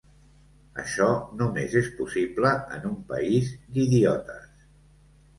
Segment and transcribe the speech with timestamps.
[0.83, 1.09] Això,
[1.41, 4.65] només és possible en un país d’idiotes.